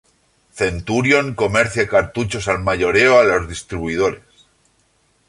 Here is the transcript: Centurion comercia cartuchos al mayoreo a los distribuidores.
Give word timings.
Centurion 0.61 1.29
comercia 1.41 1.87
cartuchos 1.87 2.47
al 2.47 2.63
mayoreo 2.63 3.19
a 3.19 3.23
los 3.23 3.47
distribuidores. 3.47 4.23